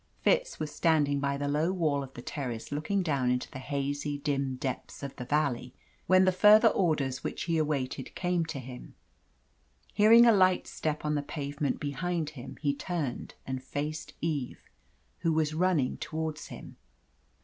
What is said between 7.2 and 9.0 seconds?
which he awaited came to him.